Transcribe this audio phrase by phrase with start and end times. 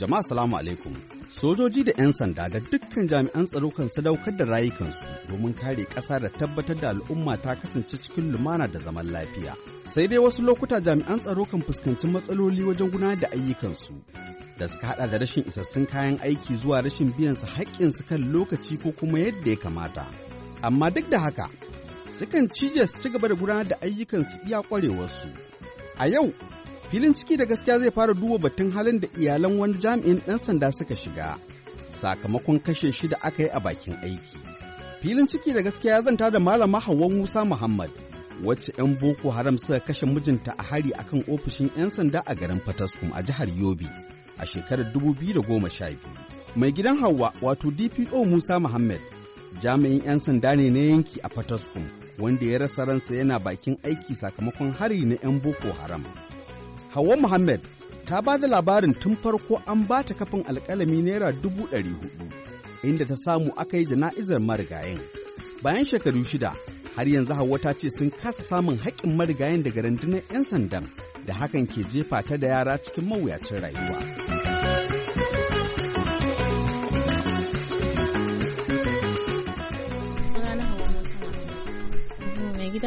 [0.00, 0.92] Jama'a salamu alaikum.
[1.28, 6.18] Sojoji da 'yan sanda da dukkan jami'an tsaro kan sadaukar da rayukansu domin kare ƙasa
[6.22, 9.54] da tabbatar da al'umma ta kasance cikin lumana da zaman lafiya.
[9.84, 13.92] Sai dai wasu lokuta jami'an tsaro kan fuskanci matsaloli wajen gudanar da ayyukansu.
[14.58, 18.80] Da suka hada da rashin isassun kayan aiki zuwa rashin biyan su haƙƙinsu kan lokaci
[18.82, 20.06] ko kuma yadda ya kamata.
[20.62, 21.48] Amma duk da haka,
[22.08, 25.28] sukan cije su ci gaba da gudanar da ayyukansu iya ƙwarewarsu.
[25.98, 26.32] A yau,
[26.90, 30.70] filin ciki da gaskiya zai fara duba batun halin da iyalan wani jami'in ɗan sanda
[30.72, 31.38] suka shiga
[31.88, 34.38] sakamakon kashe shi da aka yi a bakin aiki.
[35.02, 37.90] Filin ciki da gaskiya ya zanta da malama Hauwa musa muhammad
[38.44, 42.60] wacce 'yan boko haram suka kashe mijinta a hari akan ofishin 'yan sanda a garin
[42.60, 43.86] fataskum a jihar yobe
[44.38, 45.96] a shekarar 2012
[46.56, 49.00] mai gidan Hauwa wato dpo musa muhammad
[49.62, 51.86] jami'in 'yan sanda ne na yanki a fataskum
[52.18, 56.04] wanda ya rasa ransa yana bakin aiki sakamakon hari na 'yan boko haram.
[56.94, 57.60] Hauwa Muhammad
[58.06, 62.26] ta ba da labarin tun farko an ba ta kafin alkalami naira dubu ɗari huɗu,
[62.82, 64.98] inda ta samu aka yi jana'izar marigayen.
[65.62, 66.50] Bayan shekaru shida,
[66.96, 70.90] har yanzu Hauwa ta ce sun kasa samun haƙƙin marigayen daga rundunar 'yan sandan
[71.26, 74.79] da hakan ke jefa ta da yara cikin mawuyacin rayuwa.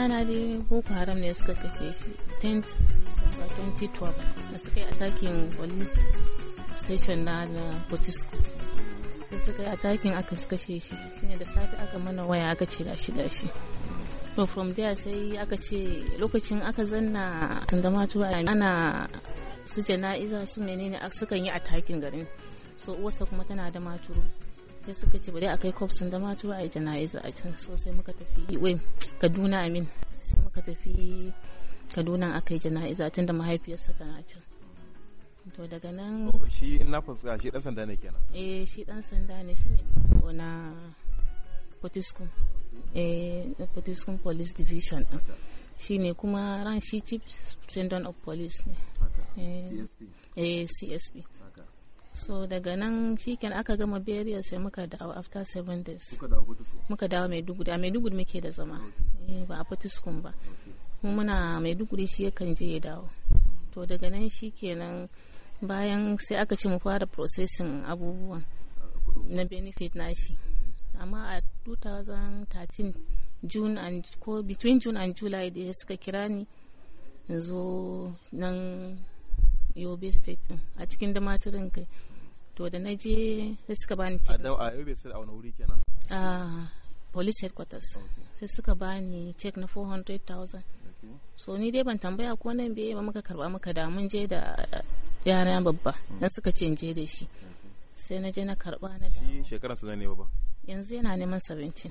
[0.00, 2.62] Gidana dai boko haram ne suka kashe shi 10
[3.04, 4.14] December 2012
[4.52, 5.98] da suka yi attacking police
[6.70, 8.36] station na na Potisco
[9.30, 12.84] da suka yi attacking aka kashe shi shine da safe aka mana waya aka ce
[12.84, 13.46] gashi gashi.
[14.36, 15.78] To from there sai aka ce
[16.20, 17.24] lokacin aka zanna
[17.68, 19.06] tundamatu ana
[19.64, 22.26] su jana'iza su menene sukan yi attacking garin.
[22.78, 24.22] So uwarsa kuma tana da maturu.
[24.84, 27.56] Sai suka ce bari a kai kwafsin da maturu a yi jana'iza a can.
[27.56, 28.74] So sai muka tafi wai
[29.20, 29.86] kaduna amin
[30.20, 31.32] sai muka tafi
[31.94, 34.42] kaduna aka yi jana'iza tun da mahaifiyarsa tana can.
[35.56, 38.20] To daga nan shi na fuska shi dan sanda ne kenan?
[38.34, 40.48] Eh shi dan sanda ne shi ne na
[41.80, 42.28] potiskum
[42.94, 43.44] eh
[43.74, 45.04] potiskum police division
[45.78, 48.74] shi ne kuma ran shi chief superintendent of police ne.
[50.36, 51.24] Eh csp
[52.12, 56.16] so daga nan shiken aka gama burial sai muka dawo after seven days.
[56.88, 57.70] Muka dawo maiduguri.
[57.72, 58.80] A maiduguri muke da zama.
[59.48, 60.34] Ba a fatiskun ba.
[61.02, 63.08] Mu muna maiduguri shi yakan je ya dawo.
[63.72, 65.08] To daga nan shikenan
[65.62, 68.44] bayan sai aka ce mu fara processing abubuwan
[69.28, 70.36] na benefit nashi
[70.98, 72.94] amma a 2013
[73.44, 76.46] june and ko between june and july da suka kira ni
[77.38, 78.98] zo nan
[79.74, 81.86] yobe state a cikin damatirin kai.
[82.56, 85.82] To da na je sai suka bani check a yobe state a wani wuri kenan?
[86.10, 86.68] A
[87.12, 87.96] police headquarters.
[88.32, 90.62] Sai suka bani check na 400,000
[91.36, 94.26] so ni dai ban tambaya ko nan bai ba muka karɓa muka da mun je
[94.26, 94.40] da
[95.24, 95.92] yara babba.
[96.20, 97.26] Dan suka ce je da shi.
[97.94, 100.26] Sai na je na karɓa na da shi shekaran su ne ba
[100.68, 101.90] yanzu yana neman 17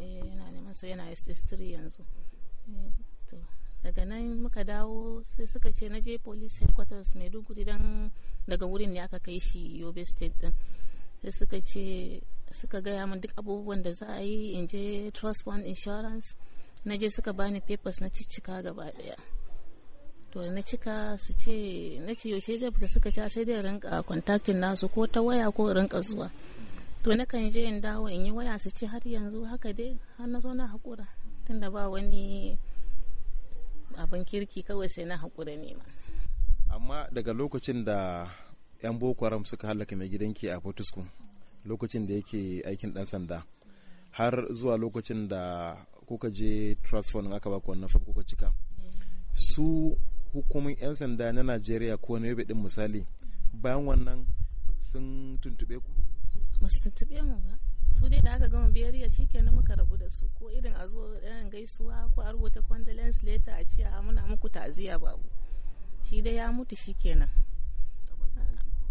[0.00, 2.02] eh yana neman sa yana SS3 yanzu.
[3.30, 3.36] To
[3.82, 8.10] daga nan muka dawo sai suka ce na je police headquarters maiduguri don
[8.46, 10.52] daga wurin ne aka kai shi yobe state din
[11.22, 12.20] sai suka ce
[12.50, 16.34] suka gaya min duk abubuwan da za a yi in je trust fund insurance.
[16.84, 19.16] Na je suka bani papers na ciccika gaba ɗaya
[20.32, 24.02] to na cika su ce na ce yaushe zai fita suka ce sai dai rinka
[24.02, 26.30] contacting nasu ko ta waya ko rinka zuwa.
[27.02, 29.98] To na kan je in dawo in yi waya su ce har yanzu haka dai
[30.16, 31.06] har na zo na haƙura.
[31.46, 32.56] Tunda ba wani
[34.02, 35.84] abin kirki kawai sai na haƙura nema.
[36.70, 38.28] amma daga lokacin da
[38.82, 41.06] 'yan boko haram suka halaka mai gidanki a fortiskum
[41.64, 43.44] lokacin da yake aikin dan sanda
[44.10, 45.74] har zuwa lokacin da
[46.06, 46.76] kuka je
[47.12, 48.52] fund aka baku wannan fam kuka cika
[49.32, 49.96] su
[50.32, 53.06] hukumin 'yan sanda na najeriya ko na yobe din misali
[53.52, 54.26] bayan wannan
[54.78, 55.90] sun tuntube ku
[56.60, 57.69] ba su tuntube mu ba
[58.00, 60.28] su dai da aka gama biyariya shikenan muka rabu da su.
[60.38, 64.26] Ko irin a zo irin gaisuwa ko a rubuta condolence letter a ce a muna
[64.26, 65.28] muku ta'aziyya babu.
[66.02, 67.28] Shi dai ya mutu shikenan.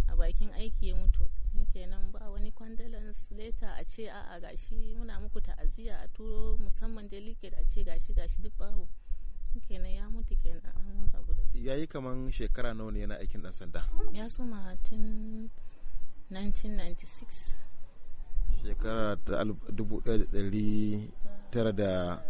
[0.07, 1.25] A bakin aiki ya mutu.
[1.53, 7.09] Shikenan ba wani condolence letter a ce a gashi muna muku ta'aziyya a turo musamman
[7.09, 8.87] delicate a ce gashi gashi duk babu.
[9.67, 11.57] Kenan ya mutu kenan an rabu da su.
[11.57, 13.83] Yayi kaman shekara nawa ne yana aikin dan sanda?
[14.13, 15.49] Ya soma tun
[16.31, 17.68] 1996
[18.63, 21.09] shekara ta dubu ɗaya da ɗari
[21.51, 22.23] tara da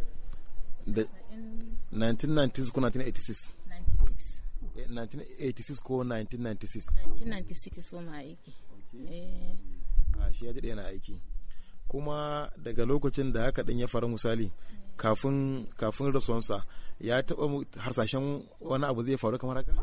[0.88, 3.48] 1990 ko 1986
[4.88, 8.54] 1986 ko 1996 1996 so ma aiki.
[10.20, 11.20] A shi ya daɗe yana aiki.
[11.88, 14.52] Kuma daga lokacin da haka ɗin ya faru misali
[14.98, 16.64] kafin kafin rasuwansa
[17.00, 19.74] ya taɓa harsashen wani abu zai faru kamar haka?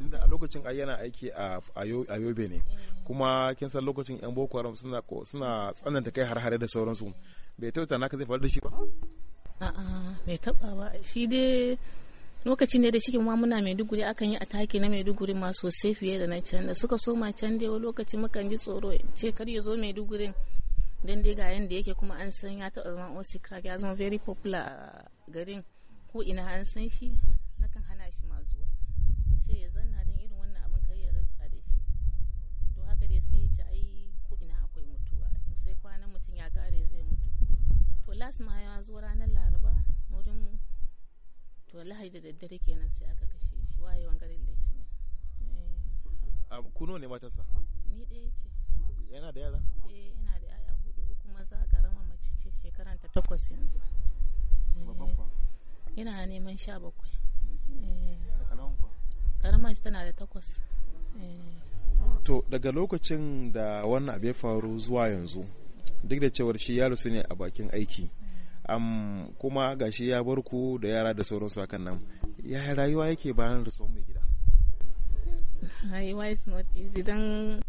[0.00, 2.62] Inda a lokacin ai yana aiki a yobe ne.
[3.04, 7.12] Kuma kin san lokacin yan boko haram suna suna tsananta kai har-hare da sauransu.
[7.58, 8.70] Bai tauta naka zai faru da shi ba?
[9.60, 10.92] A'a bai taba ba.
[11.02, 11.78] Shi dai
[12.44, 16.18] lokacin da da shi ma muna maiduguri akan yi ataki na maiduguri ma sosai fiye
[16.18, 16.66] da na can.
[16.66, 20.32] Da suka soma can dai wani lokaci mukan ji tsoro ce kar ya zo maiduguri.
[21.04, 23.94] Dan dai ga yanda yake kuma an san ya taɓa zama osi crack ya zama
[23.94, 25.62] very popular a garin.
[26.12, 27.12] Ko ina an san shi
[27.60, 28.66] nakan hana shi ma zuwa
[29.30, 31.78] in ce ya zanna don irin wannan abin kar ya ratsa da shi
[32.74, 33.84] to haka dai sai ya ci ai
[34.28, 35.28] ko ina akwai mutuwa
[35.62, 37.28] sai kwanan mutum ya kare zai mutu
[38.20, 39.72] to last ma ya zo ranar laraba
[40.12, 40.52] wurin mu
[41.70, 44.84] to lahadi da daddare kenan sai aka kashe shi wayewan garin litinin.
[46.74, 47.42] Kuno ne matarsa?
[47.90, 48.48] Ni ɗaya ce.
[49.12, 49.60] Yana da yara?
[49.88, 53.80] Eh ina da yaya huɗu uku maza karama mace ce shekaran ta takwas yanzu.
[55.96, 57.10] Ina neman sha bakwai.
[59.40, 60.60] Karama tana da takwas.
[62.24, 65.46] To daga lokacin da wannan abu ya faru zuwa yanzu
[66.04, 68.10] duk da cewar shi yaro su ne a bakin aiki.
[68.68, 71.98] Um, kuma gashi ya bar ku da yara da sauransu hakan nan.
[72.44, 74.20] Ya rayuwa yake bayan rasuwan mai gida?
[75.90, 77.02] Rayuwa is not easy.
[77.02, 77.62] Don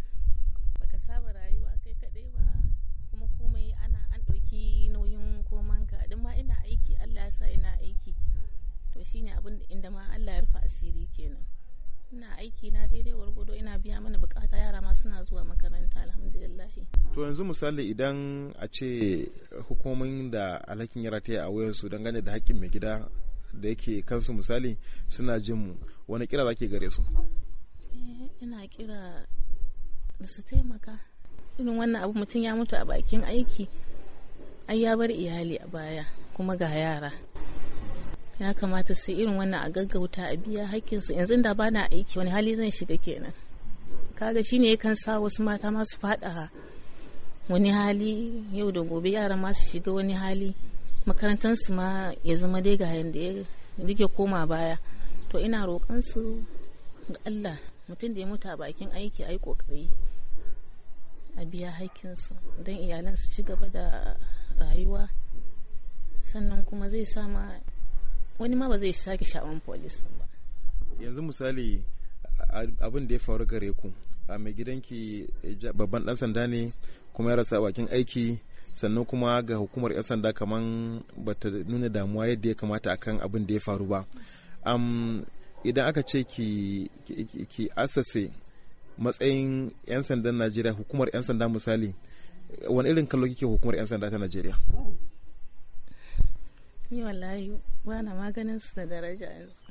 [17.13, 19.27] to yanzu misali idan a ce
[19.67, 23.09] hukumomin da alhakin yara ta yi a wayansu dangane da haƙƙin mai gida
[23.53, 24.77] da yake kansu misali
[25.07, 25.75] suna jin mu
[26.07, 27.03] wani kira zake gare su?
[28.41, 29.25] Ina kira
[30.19, 30.99] da su taimaka.
[31.59, 33.67] Irin wannan abu mutum ya mutu a bakin aiki
[34.67, 37.11] ai ya bar iyali a baya kuma ga yara.
[38.39, 42.17] Ya kamata sai irin wannan a gaggauta a biya hakkinsu yanzu da ba na aiki
[42.17, 43.33] wani hali zan shiga kenan.
[44.15, 46.49] Kaga shine yakan sa wasu mata masu fada
[47.49, 50.55] wani hali yau da gobe yara masu shiga wani hali
[51.05, 53.43] makarantarsu ma ya zama dai ga yanda ya
[53.79, 54.77] riƙe koma baya.
[55.29, 56.45] To ina roƙon su
[57.09, 57.57] ga Allah
[57.89, 59.89] mutum da ya mutu a bakin aiki ai ƙoƙari
[61.37, 64.15] a biya haƙƙinsu don iyalan su ci gaba da
[64.59, 65.09] rayuwa.
[66.23, 67.59] Sannan kuma zai sama
[68.39, 70.27] wani ma ba zai sake sha'awan polis ba.
[70.99, 71.83] Yanzu misali
[72.79, 73.91] abin da ya faru gare ku.
[74.27, 75.27] A mai gidanki
[75.75, 76.71] babban dan sanda ne
[77.13, 78.39] kuma ya rasa bakin aiki
[78.73, 83.47] sannan kuma ga hukumar 'yan sanda kaman bata nuna damuwa yadda ya kamata akan abin
[83.47, 84.05] da ya faru ba.
[85.63, 86.89] Idan aka ce ki,
[87.49, 88.31] ki, asase
[88.97, 91.93] matsayin 'yan sandan najeriya hukumar 'yan sanda misali
[92.69, 94.57] wani irin kallo kike hukumar 'yan sanda ta najeriya?
[96.91, 97.55] Ni wallahi
[97.85, 99.63] ba na maganin su da daraja yanzu.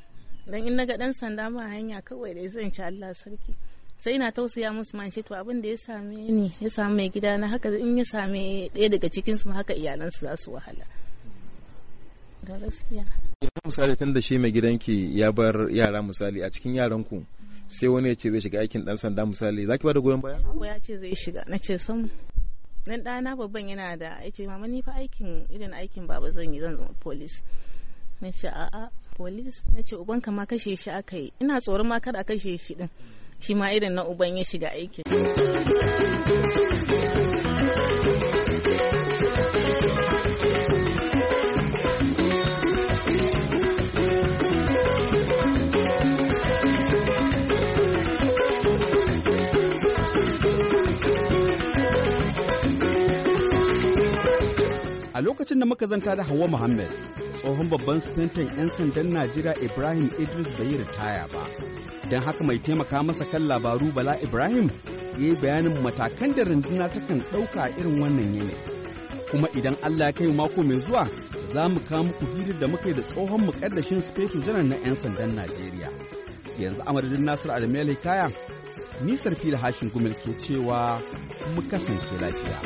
[0.50, 3.54] Don in na ga dan sanda ma hanya kawai da zan ci Allah sarki.
[3.96, 7.38] Sai ina tausaya musu man to abin da ya same ni ya same mai gida
[7.38, 10.84] na haka in ya same ɗaya daga cikin su haka iyalan su za su wahala.
[12.42, 13.04] Da gaskiya.
[13.42, 17.24] Yanzu misali tun da shi mai gidanki ya bar yara misali a cikin yaran ku
[17.68, 20.40] sai wani ya ce zai shiga aikin dan sanda misali zaki ba da goyon baya?
[20.42, 22.10] Ko ya ce zai shiga na ce sam.
[22.86, 26.52] Dan ɗana babban yana da ya ce mama ni fa aikin irin aikin baba zan
[26.54, 27.42] yi zan zama police.
[28.20, 29.60] Na ce a'a police.
[29.74, 31.32] Na ce uban ma kashe shi aka yi.
[31.40, 32.88] Ina tsoron ma kada a kashe shi din.
[33.40, 35.04] Shi ma irin na uban ya shiga aikin.
[55.20, 56.88] Lokacin da muka zanta da Hauwa Muhammad
[57.40, 61.44] tsohon babban sufentan 'yan sandan Najeriya Ibrahim Idris bai ritaya ba.
[62.10, 64.68] Don haka mai taimaka masa kan labaru Bala Ibrahim
[65.16, 68.60] ya yi bayanin matakan da runduna takan ɗauka irin wannan yanayi.
[69.32, 71.08] Kuma idan Allah ya kai mako mai zuwa
[71.52, 74.94] za mu kawo muku hirar da muka yi da tsohon mukaddashin sufeto janar na 'yan
[75.00, 75.88] sandan Najeriya.
[76.60, 78.28] Yanzu amadadin Nasiru Adamu Kaya,
[79.04, 81.00] nisar fili hashin gumil ke cewa
[81.56, 82.58] mu kasance lafiya.